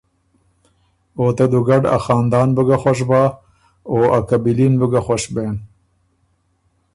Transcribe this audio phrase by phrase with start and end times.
[1.17, 3.21] او ته دُوګډ ا خاندان بُو ګۀ خوش بۀ
[3.89, 5.55] او ا قبیلي ن بُو ګه خوش بېن۔